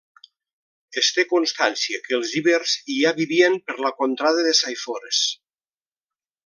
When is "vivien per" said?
3.21-3.79